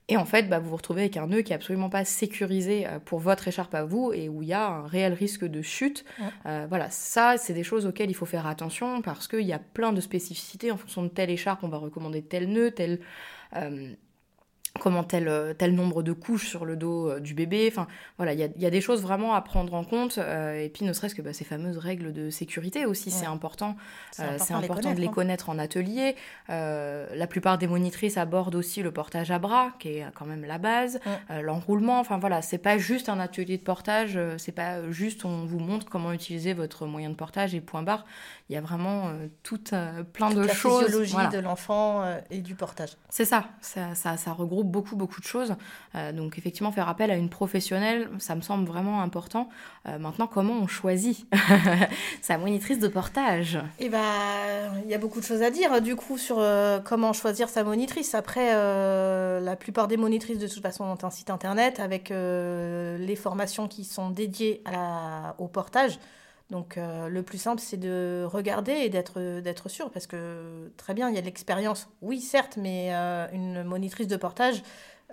Et 0.10 0.16
en 0.16 0.26
fait, 0.26 0.44
bah, 0.44 0.60
vous 0.60 0.70
vous 0.70 0.78
retrouvez 0.78 1.02
avec 1.02 1.18
un 1.18 1.28
nœud 1.28 1.42
qui 1.42 1.52
est 1.52 1.56
absolument 1.56 1.90
pas 1.90 2.06
sécurisé 2.06 2.88
euh, 2.88 3.00
pour 3.00 3.20
votre 3.20 3.48
écharpe 3.48 3.76
à 3.76 3.84
vous 3.84 4.14
et 4.14 4.30
où 4.30 4.42
il 4.42 4.48
y 4.48 4.54
a 4.54 4.68
un 4.68 4.88
réel 4.88 5.14
risque 5.14 5.44
de 5.44 5.62
chute. 5.62 6.06
Euh, 6.46 6.66
voilà, 6.70 6.90
ça, 6.90 7.38
c'est 7.38 7.54
des 7.54 7.64
choses 7.64 7.86
auxquelles 7.86 8.10
il 8.10 8.16
faut 8.16 8.26
faire 8.26 8.48
attention 8.48 9.02
parce 9.02 9.28
qu'il 9.28 9.42
y 9.42 9.54
a 9.54 9.60
plein 9.60 9.92
de 9.92 10.00
spécificités 10.00 10.72
en 10.72 10.78
fonction 10.78 11.04
de 11.04 11.10
telle 11.10 11.30
écharpe, 11.30 11.64
on 11.64 11.68
va 11.68 11.78
recommander 11.78 12.22
tel 12.22 12.50
nœud, 12.50 12.72
tel. 12.72 13.00
Euh, 13.56 13.94
comment 14.78 15.04
tel, 15.04 15.28
euh, 15.28 15.54
tel 15.54 15.76
nombre 15.76 16.04
de 16.04 16.14
couches 16.14 16.48
sur 16.48 16.66
le 16.66 16.76
dos 16.76 17.10
euh, 17.10 17.20
du 17.20 17.34
bébé. 17.34 17.68
Enfin, 17.72 17.88
voilà, 18.18 18.34
il 18.34 18.40
y 18.40 18.66
a, 18.66 18.70
des 18.70 18.82
choses 18.82 19.02
vraiment 19.02 19.34
à 19.34 19.42
prendre 19.42 19.74
en 19.74 19.84
compte. 19.84 20.18
Euh, 20.18 20.62
et 20.62 20.70
puis, 20.70 20.86
ne 20.86 20.94
serait-ce 20.94 21.16
que 21.16 21.22
bah, 21.22 21.34
ces 21.34 21.46
fameuses 21.46 21.78
règles 21.78 22.14
de 22.14 22.30
sécurité 22.30 22.86
aussi, 22.86 23.12
c'est 23.12 23.26
important. 23.26 23.76
C'est 24.12 24.54
important, 24.54 24.94
de 24.94 25.00
les 25.00 25.08
hein. 25.08 25.12
connaître 25.12 25.50
en 25.50 25.60
atelier. 25.60 26.16
la 26.48 27.28
plupart 27.28 27.58
des 27.58 27.68
monitrices 27.68 28.18
abordent 28.18 28.56
aussi 28.56 28.82
le 28.82 28.92
portage 28.92 29.32
à 29.32 29.40
bras, 29.40 29.72
qui 29.80 29.90
est 29.90 30.06
quand 30.16 30.26
même 30.26 30.46
la 30.46 30.58
base, 30.58 31.00
l'enroulement. 31.42 32.00
Enfin, 32.00 32.18
voilà, 32.18 32.42
c'est 32.42 32.58
pas 32.58 32.78
juste 32.78 33.10
un 33.10 33.20
atelier 33.20 33.58
de 33.58 33.64
portage, 33.64 34.20
c'est 34.38 34.52
pas 34.52 34.90
juste 34.92 35.26
on 35.26 35.46
vous 35.46 35.60
montre 35.60 35.88
comment 35.88 36.12
utiliser 36.12 36.54
votre 36.54 36.86
moyen 36.86 37.10
de 37.10 37.16
portage 37.16 37.56
et 37.56 37.62
point 37.62 37.84
barre. 37.84 38.06
Il 38.50 38.54
y 38.54 38.58
a 38.58 38.62
vraiment 38.62 39.12
tout 39.44 39.60
plein 40.14 40.30
de 40.30 40.42
la 40.42 40.54
choses. 40.54 40.82
La 40.82 40.88
physiologie 40.88 41.36
de 41.36 41.40
l'enfant 41.40 42.04
et 42.30 42.42
du 42.42 42.56
portage. 42.56 42.92
C'est 43.10 43.26
ça, 43.26 43.46
ça, 43.62 43.96
ça, 43.96 44.18
ça 44.18 44.34
regroupe 44.34 44.67
beaucoup, 44.68 44.96
beaucoup 44.96 45.20
de 45.20 45.26
choses. 45.26 45.56
Euh, 45.96 46.12
donc 46.12 46.38
effectivement, 46.38 46.72
faire 46.72 46.90
appel 46.90 47.12
à 47.12 47.16
une 47.16 47.30
professionnelle, 47.30 48.10
ça 48.20 48.36
me 48.36 48.42
semble 48.42 48.68
vraiment 48.68 49.02
important. 49.02 49.50
Euh, 49.88 49.98
maintenant, 49.98 50.28
comment 50.28 50.54
on 50.54 50.68
choisit 50.68 51.26
sa 52.22 52.38
monitrice 52.38 52.80
de 52.80 52.88
portage? 52.88 53.60
Eh 53.80 53.90
ben, 53.90 54.00
il 54.84 54.92
y 54.92 54.94
a 54.94 54.98
beaucoup 54.98 55.20
de 55.20 55.26
choses 55.26 55.42
à 55.42 55.50
dire 55.50 55.82
du 55.82 55.96
coup 55.96 56.18
sur 56.18 56.38
euh, 56.40 56.80
comment 56.80 57.14
choisir 57.14 57.50
sa 57.50 57.64
monitrice. 57.64 58.14
Après, 58.16 58.54
la 59.42 59.56
plupart 59.56 59.88
des 59.88 59.98
monitrices 59.98 60.40
de 60.40 60.48
toute 60.48 60.62
façon 60.62 60.84
ont 60.84 60.98
un 61.04 61.10
site 61.10 61.30
internet 61.30 61.80
avec 61.80 62.10
les 62.10 63.16
formations 63.16 63.68
qui 63.68 63.84
sont 63.84 64.10
dédiées 64.10 64.64
au 65.38 65.48
portage. 65.48 66.00
Donc 66.50 66.78
le 66.78 67.22
plus 67.22 67.38
simple, 67.38 67.62
c'est 67.62 67.78
de 67.78 68.26
regarder 68.26 68.72
et 68.72 68.90
d'être, 68.90 69.42
d'être 69.42 69.68
sûr, 69.68 69.92
parce 69.92 70.08
que 70.08 70.72
très 70.78 70.94
bien, 70.94 71.10
il 71.10 71.16
y 71.16 71.18
a 71.18 71.22
de 71.22 71.26
l'expérience, 71.26 71.90
oui 72.02 72.22
certes, 72.22 72.58
mais 72.58 72.92
une 73.34 73.64
monitrice 73.64 74.08
de 74.08 74.16
portage, 74.16 74.64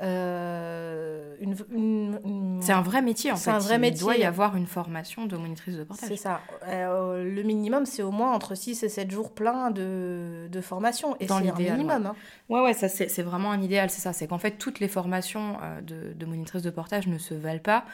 euh, 0.03 1.37
une, 1.41 2.59
c'est 2.61 2.73
un 2.73 2.83
vrai 2.83 3.01
métier 3.01 3.31
en 3.31 3.37
fait. 3.37 3.51
Un 3.51 3.59
vrai 3.59 3.79
métier. 3.79 3.99
Il 3.99 4.01
doit 4.01 4.17
y 4.17 4.25
avoir 4.25 4.57
une 4.57 4.67
formation 4.67 5.27
de 5.27 5.37
monitrice 5.37 5.77
de 5.77 5.85
portage. 5.85 6.09
C'est 6.09 6.17
ça. 6.17 6.41
Euh, 6.67 7.23
le 7.23 7.43
minimum, 7.43 7.87
c'est 7.87 8.03
au 8.03 8.11
moins 8.11 8.33
entre 8.33 8.57
6 8.57 8.83
et 8.83 8.89
7 8.89 9.11
jours 9.11 9.31
pleins 9.31 9.71
de, 9.71 10.49
de 10.51 10.61
formation. 10.61 11.17
Et 11.21 11.29
c'est 11.29 11.33
un 11.33 11.41
minimum. 11.41 12.07
Hein. 12.07 12.17
Ouais, 12.49 12.61
ouais, 12.61 12.73
ça 12.73 12.89
c'est 12.89 13.23
vraiment 13.23 13.53
un 13.53 13.63
idéal, 13.63 13.89
c'est 13.89 14.01
ça. 14.01 14.13
C'est 14.13 14.27
qu'en 14.27 14.39
fait, 14.39 14.53
toutes 14.53 14.81
les 14.81 14.89
formations 14.89 15.59
euh, 15.63 15.81
de, 15.81 16.13
de 16.13 16.27
monitrice 16.27 16.63
de 16.63 16.71
portage 16.71 17.07
ne 17.07 17.19
se 17.19 17.35
valent 17.35 17.61
pas. 17.61 17.85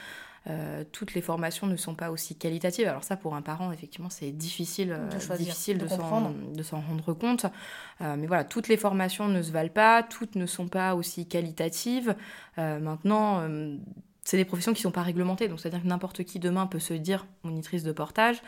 Euh, 0.47 0.85
toutes 0.91 1.13
les 1.15 1.21
formations 1.21 1.67
ne 1.67 1.77
sont 1.77 1.95
pas 1.95 2.11
aussi 2.11 2.35
qualitatives. 2.35 2.89
Alors 2.89 3.05
ça, 3.05 3.17
pour 3.17 3.35
un 3.35 3.43
parent, 3.43 3.73
effectivement, 3.73 4.09
c'est 4.09 4.31
difficile, 4.31 4.89
de, 4.89 5.37
difficile 5.37 5.79
de, 5.79 5.87
s'en 5.87 6.81
rendre 6.81 7.13
compte. 7.13 7.47
Euh, 8.01 8.17
mais 8.17 8.27
voilà, 8.27 8.45
toutes 8.45 8.69
les 8.69 8.79
formations 8.79 9.29
ne 9.29 9.43
se 9.43 9.53
valent 9.53 9.73
pas, 9.73 10.03
toutes 10.03 10.37
ne 10.37 10.47
sont 10.47 10.69
pas 10.69 10.95
aussi 10.95 11.27
qualitatives. 11.27 12.17
Euh, 12.59 12.79
maintenant, 12.79 13.47
c'est 14.31 14.37
des 14.37 14.45
professions 14.45 14.73
qui 14.73 14.79
ne 14.79 14.83
sont 14.85 14.93
pas 14.93 15.03
réglementées, 15.03 15.49
donc 15.49 15.59
c'est-à-dire 15.59 15.83
que 15.83 15.89
n'importe 15.89 16.23
qui 16.23 16.39
demain 16.39 16.69
peut 16.69 16.79
se 16.79 16.95
dire 16.95 17.27
monitrice 17.43 17.83
de 17.83 17.91
portage. 17.91 18.41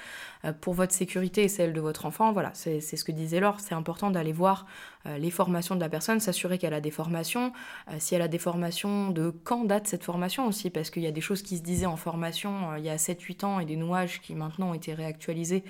Euh, 0.45 0.53
pour 0.53 0.75
votre 0.75 0.93
sécurité 0.93 1.43
et 1.43 1.49
celle 1.49 1.73
de 1.73 1.81
votre 1.81 2.07
enfant, 2.07 2.31
voilà, 2.31 2.53
c'est 2.55 2.81
ce 2.81 3.03
que 3.03 3.11
disait 3.11 3.41
Laure, 3.41 3.59
c'est 3.59 3.75
important 3.75 4.12
d'aller 4.12 4.31
voir 4.31 4.67
euh, 5.07 5.19
les 5.19 5.33
formations 5.33 5.75
de 5.75 5.81
la 5.81 5.89
personne, 5.89 6.21
s'assurer 6.21 6.57
qu'elle 6.57 6.73
a 6.73 6.81
des 6.81 6.93
formations, 6.93 7.53
euh, 7.91 7.97
si 7.99 8.15
elle 8.15 8.23
a 8.23 8.29
des 8.29 8.39
formations, 8.39 9.11
de 9.11 9.35
quand 9.43 9.65
date 9.65 9.89
cette 9.89 10.05
formation 10.05 10.47
aussi, 10.47 10.71
parce 10.71 10.89
qu'il 10.89 11.03
y 11.03 11.09
a 11.09 11.11
des 11.11 11.21
choses 11.21 11.43
qui 11.43 11.57
se 11.57 11.62
disaient 11.62 11.87
en 11.87 11.97
formation 11.97 12.77
il 12.77 12.85
y 12.85 12.89
a 12.89 12.97
7-8 12.97 13.45
ans 13.45 13.59
et 13.59 13.65
des 13.65 13.75
nouages 13.75 14.21
qui 14.21 14.37
maintenant 14.37 14.71
ont 14.71 14.75
été 14.75 14.95
réactualisés 14.95 15.65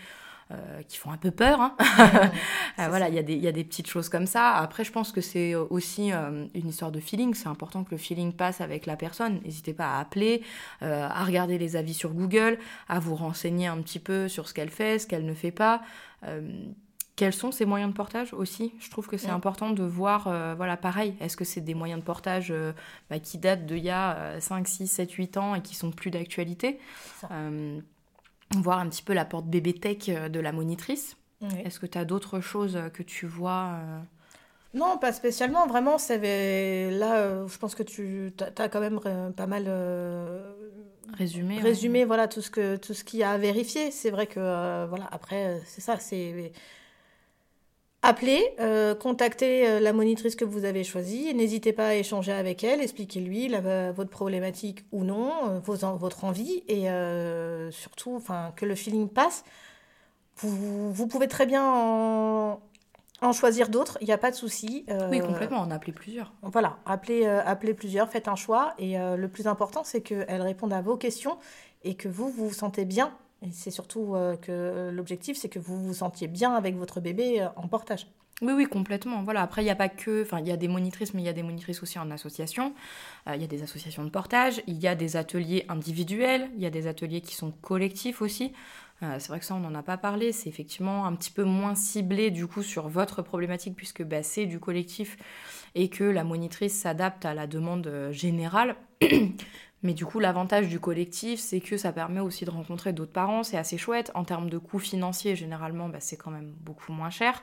euh, 0.50 0.82
qui 0.82 0.98
font 0.98 1.10
un 1.12 1.16
peu 1.16 1.30
peur. 1.30 1.60
Hein. 1.60 1.76
Euh, 2.78 2.88
voilà, 2.88 3.10
il 3.10 3.30
y, 3.30 3.34
y, 3.36 3.48
a 3.48 3.52
des 3.52 3.64
petites 3.64 3.86
choses 3.86 4.08
comme 4.08 4.26
ça. 4.26 4.54
Après, 4.54 4.82
je 4.82 4.92
pense 4.92 5.12
que 5.12 5.20
c'est 5.20 5.54
aussi 5.54 6.10
euh, 6.10 6.46
une 6.54 6.70
histoire 6.70 6.90
de 6.90 7.00
feeling. 7.00 7.34
C'est 7.34 7.48
important 7.48 7.84
que 7.84 7.90
le 7.90 7.98
feeling 7.98 8.32
passe 8.32 8.62
avec 8.62 8.86
la 8.86 8.96
personne. 8.96 9.40
N'hésitez 9.44 9.74
pas 9.74 9.96
à 9.96 10.00
appeler, 10.00 10.42
à 10.80 11.22
regarder 11.24 11.58
les 11.58 11.76
avis 11.76 11.92
sur 11.92 12.14
Google, 12.14 12.58
à 12.88 12.98
vous 12.98 13.14
renseigner 13.14 13.66
un 13.66 13.76
petit 13.82 13.98
peu 13.98 14.26
sur 14.26 14.48
ce 14.48 14.54
qu'elle 14.54 14.70
fait, 14.70 14.98
ce 14.98 15.06
qu'elle 15.06 15.26
ne 15.26 15.34
fait 15.34 15.50
pas. 15.50 15.82
quels 17.14 17.34
sont 17.34 17.52
ses 17.52 17.66
moyens 17.66 17.90
de 17.90 17.96
portage 17.96 18.32
aussi? 18.32 18.72
Je 18.80 18.90
trouve 18.90 19.06
que 19.06 19.18
c'est 19.18 19.28
important 19.28 19.68
de 19.70 19.84
voir, 19.84 20.56
voilà, 20.56 20.78
pareil, 20.78 21.14
est-ce 21.20 21.36
que 21.36 21.44
c'est 21.44 21.60
des 21.60 21.74
moyens 21.74 22.00
de 22.00 22.06
portage 22.06 22.54
bah, 23.10 23.18
qui 23.18 23.36
datent 23.36 23.66
d'il 23.66 23.84
y 23.84 23.90
a 23.90 24.40
5, 24.40 24.66
6, 24.66 24.86
7, 24.86 25.12
8 25.12 25.36
ans 25.36 25.54
et 25.54 25.60
qui 25.60 25.74
sont 25.74 25.90
plus 25.90 26.10
d'actualité? 26.10 26.80
Voir 28.60 28.78
un 28.78 28.88
petit 28.88 29.02
peu 29.02 29.12
la 29.12 29.24
porte 29.24 29.46
bébé 29.46 29.72
tech 29.74 30.08
euh, 30.08 30.28
de 30.28 30.40
la 30.40 30.52
monitrice. 30.52 31.16
Est-ce 31.64 31.80
que 31.80 31.86
tu 31.86 31.98
as 31.98 32.04
d'autres 32.04 32.40
choses 32.40 32.76
euh, 32.76 32.88
que 32.88 33.02
tu 33.02 33.26
vois 33.26 33.72
euh 33.74 33.98
Non, 34.74 34.96
pas 34.98 35.12
spécialement. 35.12 35.66
Vraiment, 35.66 35.98
c'est 35.98 36.90
là, 36.90 37.46
je 37.46 37.58
pense 37.58 37.74
que 37.74 37.82
tu 37.82 38.32
as 38.58 38.68
quand 38.68 38.80
même 38.80 39.00
pas 39.32 39.46
mal 39.46 39.68
résumé, 41.18 41.58
résumé 41.58 42.04
voilà, 42.04 42.28
tout 42.28 42.40
ce 42.40 42.50
que 42.50 42.76
tout 42.76 42.94
ce 42.94 43.02
qu'il 43.02 43.18
y 43.18 43.22
a 43.24 43.32
à 43.32 43.38
vérifier. 43.38 43.90
C'est 43.90 44.10
vrai 44.10 44.28
que, 44.28 44.86
voilà, 44.86 45.08
après, 45.10 45.60
c'est 45.64 45.80
ça, 45.80 45.98
c'est 45.98 46.52
Appelez, 48.04 48.42
euh, 48.58 48.96
contactez 48.96 49.64
euh, 49.64 49.78
la 49.78 49.92
monitrice 49.92 50.34
que 50.34 50.44
vous 50.44 50.64
avez 50.64 50.82
choisie, 50.82 51.32
n'hésitez 51.34 51.72
pas 51.72 51.88
à 51.88 51.94
échanger 51.94 52.32
avec 52.32 52.64
elle, 52.64 52.80
expliquez-lui 52.80 53.48
votre 53.94 54.10
problématique 54.10 54.84
ou 54.90 55.04
non, 55.04 55.30
euh, 55.48 55.60
votre 55.96 56.24
envie, 56.24 56.64
et 56.66 56.88
surtout 57.70 58.20
que 58.56 58.66
le 58.66 58.74
feeling 58.74 59.08
passe. 59.08 59.44
vous, 60.38 60.92
vous 60.92 61.06
pouvez 61.06 61.28
très 61.28 61.46
bien 61.46 61.62
en, 61.64 62.60
en 63.22 63.32
choisir 63.32 63.68
d'autres, 63.68 63.98
il 64.00 64.06
n'y 64.08 64.12
a 64.12 64.18
pas 64.18 64.32
de 64.32 64.36
souci. 64.36 64.84
Euh, 64.90 65.08
oui, 65.08 65.20
complètement, 65.20 65.58
en 65.58 65.70
appeler 65.70 65.92
plusieurs. 65.92 66.32
Voilà, 66.42 66.78
appelez, 66.84 67.22
euh, 67.24 67.74
plusieurs, 67.74 68.08
faites 68.08 68.26
un 68.26 68.34
choix. 68.34 68.74
Et 68.78 68.96
le 68.98 69.28
plus 69.28 69.46
important, 69.46 69.84
c'est 69.84 70.00
qu'elles 70.00 70.42
répondent 70.42 70.72
à 70.72 70.82
vos 70.82 70.96
questions 70.96 71.38
et 71.84 71.94
que 71.94 72.08
vous, 72.08 72.28
vous 72.30 72.48
vous 72.48 72.54
sentez 72.54 72.84
bien. 72.84 73.16
C'est 73.50 73.70
surtout 73.70 74.14
que 74.42 74.90
l'objectif, 74.92 75.36
c'est 75.36 75.48
que 75.48 75.58
vous 75.58 75.82
vous 75.82 75.94
sentiez 75.94 76.28
bien 76.28 76.54
avec 76.54 76.76
votre 76.76 77.00
bébé 77.00 77.46
en 77.56 77.66
portage. 77.66 78.06
Oui, 78.40 78.52
oui, 78.54 78.66
complètement. 78.66 79.22
Voilà. 79.22 79.42
Après, 79.42 79.62
il 79.62 79.66
n'y 79.66 79.70
a 79.70 79.76
pas 79.76 79.88
que. 79.88 80.22
Enfin, 80.22 80.40
il 80.40 80.48
y 80.48 80.52
a 80.52 80.56
des 80.56 80.68
monitrices, 80.68 81.14
mais 81.14 81.22
il 81.22 81.24
y 81.24 81.28
a 81.28 81.32
des 81.32 81.42
monitrices 81.42 81.82
aussi 81.82 81.98
en 81.98 82.10
association. 82.10 82.74
Il 83.26 83.40
y 83.40 83.44
a 83.44 83.46
des 83.46 83.62
associations 83.62 84.04
de 84.04 84.10
portage. 84.10 84.62
Il 84.66 84.78
y 84.78 84.88
a 84.88 84.94
des 84.94 85.16
ateliers 85.16 85.64
individuels. 85.68 86.50
Il 86.56 86.62
y 86.62 86.66
a 86.66 86.70
des 86.70 86.86
ateliers 86.86 87.20
qui 87.20 87.34
sont 87.34 87.50
collectifs 87.50 88.22
aussi. 88.22 88.52
Euh, 89.02 89.16
c'est 89.18 89.28
vrai 89.28 89.40
que 89.40 89.44
ça, 89.44 89.54
on 89.54 89.60
n'en 89.60 89.74
a 89.74 89.82
pas 89.82 89.96
parlé. 89.96 90.32
C'est 90.32 90.48
effectivement 90.48 91.06
un 91.06 91.14
petit 91.14 91.30
peu 91.30 91.44
moins 91.44 91.74
ciblé 91.74 92.30
du 92.30 92.46
coup 92.46 92.62
sur 92.62 92.88
votre 92.88 93.22
problématique 93.22 93.74
puisque 93.76 94.02
bah, 94.02 94.22
c'est 94.22 94.46
du 94.46 94.60
collectif 94.60 95.16
et 95.74 95.88
que 95.88 96.04
la 96.04 96.24
monitrice 96.24 96.74
s'adapte 96.74 97.24
à 97.24 97.34
la 97.34 97.46
demande 97.46 97.86
euh, 97.86 98.12
générale. 98.12 98.76
Mais 99.82 99.94
du 99.94 100.06
coup, 100.06 100.20
l'avantage 100.20 100.68
du 100.68 100.78
collectif, 100.78 101.40
c'est 101.40 101.60
que 101.60 101.76
ça 101.76 101.92
permet 101.92 102.20
aussi 102.20 102.44
de 102.44 102.50
rencontrer 102.50 102.92
d'autres 102.92 103.12
parents. 103.12 103.42
C'est 103.42 103.58
assez 103.58 103.78
chouette. 103.78 104.12
En 104.14 104.24
termes 104.24 104.48
de 104.48 104.58
coûts 104.58 104.78
financiers, 104.78 105.34
généralement, 105.34 105.88
bah, 105.88 105.98
c'est 106.00 106.16
quand 106.16 106.30
même 106.30 106.52
beaucoup 106.60 106.92
moins 106.92 107.10
cher. 107.10 107.42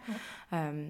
Euh, 0.54 0.88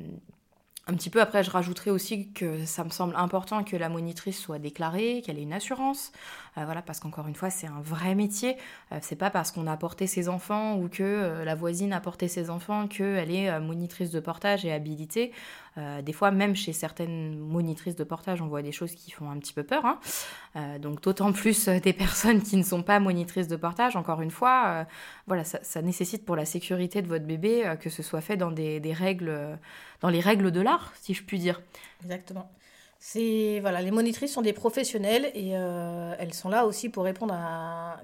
un 0.90 0.94
petit 0.94 1.12
peu 1.12 1.22
après, 1.22 1.44
je 1.44 1.52
rajouterai 1.52 1.92
aussi 1.92 2.32
que 2.32 2.66
ça 2.66 2.84
me 2.84 2.90
semble 2.90 3.16
important 3.16 3.64
que 3.64 3.78
la 3.78 3.90
monitrice 3.90 4.40
soit 4.40 4.58
déclarée, 4.58 5.22
qu'elle 5.24 5.38
ait 5.38 5.44
une 5.44 5.54
assurance, 5.54 6.12
euh, 6.58 6.66
voilà, 6.66 6.82
parce 6.82 7.00
qu'encore 7.00 7.28
une 7.28 7.36
fois, 7.36 7.52
c'est 7.52 7.68
un 7.68 7.82
vrai 7.82 8.16
métier. 8.16 8.58
Euh, 8.92 8.98
c'est 9.02 9.16
pas 9.16 9.30
parce 9.30 9.52
qu'on 9.52 9.68
a 9.68 9.78
porté 9.78 10.08
ses 10.08 10.30
enfants 10.30 10.78
ou 10.78 10.90
que 10.90 11.04
euh, 11.04 11.46
la 11.46 11.54
voisine 11.54 11.94
a 11.94 12.00
porté 12.00 12.28
ses 12.28 12.50
enfants 12.50 12.88
qu'elle 12.88 13.32
est 13.32 13.60
monitrice 13.60 14.10
de 14.10 14.20
portage 14.20 14.66
et 14.66 14.72
habilitée. 14.72 15.32
des 16.02 16.14
fois, 16.14 16.32
même 16.32 16.56
chez 16.56 16.74
certaines 16.74 17.38
monitrices 17.38 17.96
de 17.96 18.04
portage, 18.04 18.42
on 18.42 18.48
voit 18.48 18.62
des 18.62 18.74
choses 18.74 18.94
qui 18.96 19.12
font 19.12 19.30
un 19.30 19.38
petit 19.38 19.54
peu 19.54 19.64
peur. 19.64 19.86
Hein. 19.86 20.00
donc, 20.80 21.02
d'autant 21.02 21.32
plus 21.32 21.70
des 21.70 21.94
personnes 22.06 22.42
qui 22.42 22.58
ne 22.58 22.64
sont 22.64 22.84
pas 22.84 23.00
monitrices 23.00 23.48
de 23.48 23.56
portage. 23.56 23.96
Encore 23.96 24.22
une 24.22 24.32
fois, 24.32 24.86
voilà, 25.28 25.46
ça, 25.46 25.82
nécessite 25.82 26.26
pour 26.26 26.36
la 26.36 26.46
sécurité 26.46 27.02
de 27.02 27.08
votre 27.08 27.26
bébé 27.26 27.76
que 27.80 27.90
ce 27.90 28.04
soit 28.04 28.22
fait 28.22 28.36
dans 28.36 28.52
des 28.52 28.94
règles 28.94 29.58
dans 30.02 30.10
les 30.10 30.22
règles 30.22 30.52
de 30.52 30.62
l'art, 30.62 30.79
si 31.02 31.14
je 31.14 31.24
puis 31.24 31.40
dire. 31.40 31.62
Exactement. 32.04 32.50
C'est 33.00 33.60
voilà, 33.62 33.82
les 33.82 33.92
monitrices 33.92 34.34
sont 34.34 34.42
des 34.42 34.54
professionnelles 34.54 35.32
et 35.34 35.52
euh, 35.54 36.14
elles 36.20 36.34
sont 36.34 36.50
là 36.50 36.66
aussi 36.66 36.90
pour 36.90 37.06
répondre 37.06 37.34
à, 37.34 38.02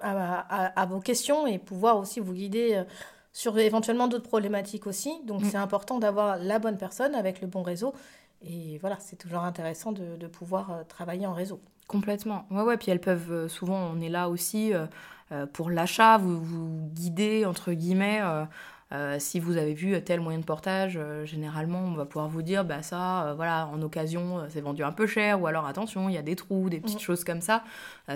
à, 0.00 0.86
vos 0.86 1.00
questions 1.00 1.46
et 1.46 1.58
pouvoir 1.58 1.96
aussi 1.96 2.20
vous 2.20 2.34
guider 2.34 2.74
euh, 2.74 2.84
sur 3.32 3.58
éventuellement 3.58 4.08
d'autres 4.08 4.28
problématiques 4.28 4.86
aussi. 4.86 5.22
Donc 5.24 5.40
mm. 5.42 5.44
c'est 5.46 5.56
important 5.56 5.98
d'avoir 5.98 6.36
la 6.36 6.58
bonne 6.58 6.76
personne 6.76 7.14
avec 7.14 7.40
le 7.40 7.46
bon 7.46 7.62
réseau. 7.62 7.94
Et 8.42 8.76
voilà, 8.78 8.98
c'est 9.00 9.16
toujours 9.16 9.42
intéressant 9.42 9.92
de, 9.92 10.16
de, 10.16 10.26
pouvoir 10.26 10.70
euh, 10.70 10.82
travailler 10.86 11.26
en 11.26 11.32
réseau. 11.32 11.58
Complètement. 11.88 12.44
Ouais, 12.50 12.62
ouais. 12.62 12.76
Puis 12.76 12.90
elles 12.90 13.00
peuvent 13.00 13.48
souvent, 13.48 13.90
on 13.94 14.02
est 14.02 14.10
là 14.10 14.28
aussi 14.28 14.72
pour 15.52 15.70
l'achat, 15.70 16.18
vous, 16.18 16.40
vous 16.40 16.88
guider 16.92 17.44
entre 17.44 17.72
guillemets 17.72 18.20
euh, 18.22 18.44
si 19.18 19.40
vous 19.40 19.56
avez 19.56 19.74
vu 19.74 20.00
tel 20.04 20.20
moyen 20.20 20.38
de 20.38 20.44
portage, 20.44 20.96
euh, 20.96 21.24
généralement, 21.24 21.80
on 21.80 21.94
va 21.94 22.04
pouvoir 22.04 22.28
vous 22.28 22.42
dire, 22.42 22.64
bah 22.64 22.82
ça, 22.82 23.26
euh, 23.26 23.34
voilà, 23.34 23.66
en 23.66 23.82
occasion, 23.82 24.46
c'est 24.48 24.60
vendu 24.60 24.84
un 24.84 24.92
peu 24.92 25.06
cher, 25.06 25.40
ou 25.40 25.46
alors 25.46 25.66
attention, 25.66 26.08
il 26.08 26.14
y 26.14 26.18
a 26.18 26.22
des 26.22 26.36
trous, 26.36 26.70
des 26.70 26.80
petites 26.80 26.98
mm. 26.98 27.02
choses 27.02 27.24
comme 27.24 27.40
ça. 27.40 27.64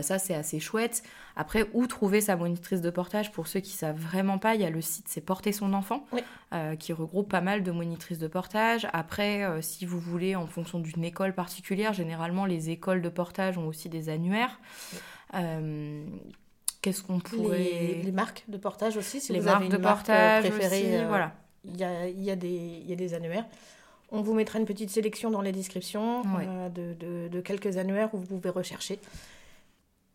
ça, 0.01 0.19
c'est 0.19 0.35
assez 0.35 0.61
chouette. 0.61 1.03
Après, 1.37 1.69
où 1.73 1.87
trouver 1.87 2.21
sa 2.21 2.37
monitrice 2.37 2.81
de 2.81 2.91
portage 2.91 3.33
Pour 3.33 3.47
ceux 3.47 3.61
qui 3.61 3.73
savent 3.73 3.97
vraiment 3.97 4.39
pas, 4.39 4.55
il 4.55 4.61
y 4.61 4.65
a 4.65 4.71
le 4.71 4.81
site, 4.81 5.07
c'est 5.09 5.21
Porter 5.21 5.53
son 5.53 5.73
enfant, 5.73 6.07
qui 6.79 6.93
regroupe 6.93 7.29
pas 7.31 7.41
mal 7.41 7.63
de 7.63 7.71
monitrices 7.71 8.19
de 8.19 8.29
portage. 8.29 8.87
Après, 8.93 9.61
si 9.63 9.87
vous 9.87 9.99
voulez, 9.99 10.37
en 10.37 10.47
fonction 10.47 10.79
d'une 10.79 11.05
école 11.05 11.35
particulière, 11.35 11.93
généralement, 11.93 12.47
les 12.47 12.71
écoles 12.71 13.03
de 13.03 13.09
portage 13.09 13.59
ont 13.59 13.67
aussi 13.67 13.89
des 13.89 14.09
annuaires. 14.09 14.61
Qu'est-ce 16.83 17.03
qu'on 17.03 17.19
pourrait... 17.19 18.01
Les, 18.03 18.13
marques 18.13 18.45
de 18.49 18.57
portage 18.57 18.97
aussi, 18.97 19.21
si 19.21 19.33
les 19.33 19.41
vous 19.41 19.47
marques 19.47 19.57
avez 19.57 19.67
une 19.67 19.73
de 19.73 19.77
marque 19.77 20.07
portage 20.07 20.49
préférée. 20.49 21.01
Euh, 21.01 21.09
voilà. 21.09 21.35
Il 21.65 21.77
y 21.79 21.85
a, 21.85 22.09
y, 22.09 22.31
a 22.31 22.37
des, 22.37 22.83
y 22.87 22.93
a 22.93 22.97
des 22.97 23.15
annuaires. 23.15 23.45
On 24.11 24.23
vous 24.23 24.33
mettra 24.33 24.59
une 24.59 24.65
petite 24.65 24.91
sélection 24.91 25.31
dans 25.31 25.43
les 25.43 25.53
descriptions 25.53 26.23
euh, 26.41 26.69
de, 26.71 26.95
de, 26.95 27.29
de, 27.29 27.41
quelques 27.41 27.77
annuaires 27.77 28.09
où 28.15 28.19
vous 28.19 28.27
pouvez 28.27 28.51
rechercher. 28.51 28.99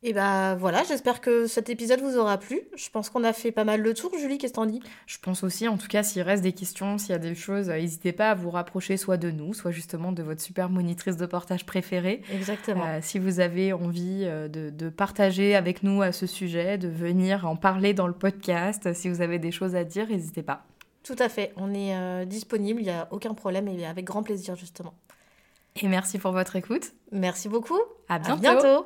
Et 0.07 0.13
ben 0.13 0.53
voilà, 0.53 0.83
j'espère 0.83 1.19
que 1.19 1.47
cet 1.47 1.67
épisode 1.67 1.99
vous 1.99 2.15
aura 2.15 2.37
plu. 2.37 2.61
Je 2.75 2.91
pense 2.91 3.09
qu'on 3.09 3.23
a 3.23 3.33
fait 3.33 3.51
pas 3.51 3.63
mal 3.63 3.81
le 3.81 3.95
tour. 3.95 4.11
Julie, 4.15 4.37
qu'est-ce 4.37 4.53
que 4.53 4.57
t'en 4.57 4.67
dis? 4.67 4.79
Je 5.07 5.17
pense 5.17 5.43
aussi, 5.43 5.67
en 5.67 5.77
tout 5.77 5.87
cas, 5.87 6.03
s'il 6.03 6.21
reste 6.21 6.43
des 6.43 6.51
questions, 6.51 6.99
s'il 6.99 7.09
y 7.09 7.13
a 7.13 7.17
des 7.17 7.33
choses, 7.33 7.71
euh, 7.71 7.79
n'hésitez 7.79 8.11
pas 8.11 8.29
à 8.29 8.35
vous 8.35 8.51
rapprocher 8.51 8.97
soit 8.97 9.17
de 9.17 9.31
nous, 9.31 9.55
soit 9.55 9.71
justement 9.71 10.11
de 10.11 10.21
votre 10.21 10.41
super 10.41 10.69
monitrice 10.69 11.17
de 11.17 11.25
portage 11.25 11.65
préférée. 11.65 12.21
Exactement. 12.31 12.85
Euh, 12.85 12.99
si 13.01 13.17
vous 13.17 13.39
avez 13.39 13.73
envie 13.73 14.25
euh, 14.25 14.47
de, 14.47 14.89
partager 14.89 15.55
avec 15.55 15.81
nous 15.81 16.03
à 16.03 16.11
ce 16.11 16.27
sujet, 16.27 16.77
de 16.77 16.87
venir 16.87 17.47
en 17.47 17.55
parler 17.55 17.95
dans 17.95 18.05
le 18.05 18.13
podcast, 18.13 18.93
si 18.93 19.09
vous 19.09 19.21
avez 19.21 19.39
des 19.39 19.51
choses 19.51 19.75
à 19.75 19.83
dire, 19.85 20.07
n'hésitez 20.07 20.43
pas. 20.43 20.67
Tout 21.01 21.15
à 21.17 21.29
fait, 21.29 21.51
on 21.57 21.73
est 21.73 22.25
disponible, 22.27 22.79
il 22.79 22.85
n'y 22.85 22.91
a 22.91 23.07
aucun 23.09 23.33
problème 23.33 23.67
et 23.67 23.87
avec 23.87 24.05
grand 24.05 24.21
plaisir 24.21 24.55
justement. 24.55 24.93
Et 25.81 25.87
merci 25.87 26.19
pour 26.19 26.31
votre 26.31 26.55
écoute. 26.55 26.93
Merci 27.11 27.49
beaucoup. 27.49 27.79
À 28.07 28.19
bientôt. 28.19 28.47
À 28.47 28.53
bientôt. 28.53 28.85